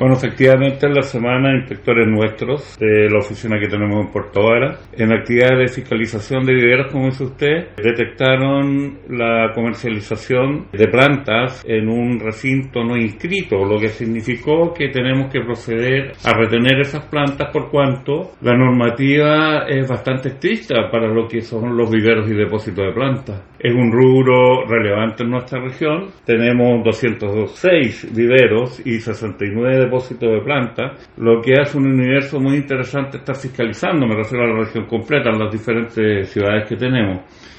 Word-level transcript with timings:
Bueno, 0.00 0.14
efectivamente 0.14 0.86
en 0.86 0.94
la 0.94 1.02
semana 1.02 1.54
inspectores 1.54 2.08
nuestros 2.08 2.78
de 2.78 3.10
la 3.10 3.18
oficina 3.18 3.60
que 3.60 3.68
tenemos 3.68 4.06
en 4.06 4.10
Puerto 4.10 4.40
Vara, 4.44 4.78
en 4.96 5.12
actividades 5.12 5.58
de 5.58 5.68
fiscalización 5.68 6.46
de 6.46 6.54
viveros, 6.54 6.90
como 6.90 7.04
dice 7.04 7.24
usted, 7.24 7.76
detectaron 7.76 9.00
la 9.10 9.52
comercialización 9.54 10.68
de 10.72 10.88
plantas 10.88 11.62
en 11.68 11.90
un 11.90 12.18
recinto 12.18 12.82
no 12.82 12.96
inscrito, 12.96 13.62
lo 13.62 13.78
que 13.78 13.88
significó 13.88 14.72
que 14.72 14.88
tenemos 14.88 15.30
que 15.30 15.42
proceder 15.42 16.12
a 16.24 16.32
retener 16.32 16.80
esas 16.80 17.04
plantas 17.04 17.50
por 17.52 17.70
cuanto 17.70 18.30
la 18.40 18.56
normativa 18.56 19.66
es 19.68 19.86
bastante 19.86 20.30
estricta 20.30 20.88
para 20.90 21.12
lo 21.12 21.28
que 21.28 21.42
son 21.42 21.76
los 21.76 21.90
viveros 21.90 22.26
y 22.30 22.34
depósitos 22.34 22.86
de 22.86 22.92
plantas. 22.94 23.42
Es 23.58 23.74
un 23.74 23.92
rubro 23.92 24.64
relevante 24.66 25.24
en 25.24 25.30
nuestra 25.32 25.60
región. 25.60 26.06
Tenemos 26.24 26.82
206 26.82 28.16
viveros 28.16 28.80
y 28.86 28.98
69 28.98 29.89
depósitos 29.90 30.30
de 30.30 30.40
plantas, 30.40 31.10
lo 31.16 31.42
que 31.42 31.54
hace 31.60 31.76
un 31.76 31.86
universo 31.86 32.38
muy 32.38 32.56
interesante 32.56 33.18
estar 33.18 33.36
fiscalizando, 33.36 34.06
me 34.06 34.14
refiero 34.14 34.44
a 34.44 34.48
la 34.48 34.64
región 34.64 34.86
completa, 34.86 35.30
en 35.30 35.38
las 35.38 35.50
diferentes 35.50 36.30
ciudades 36.30 36.68
que 36.68 36.76
tenemos. 36.76 37.22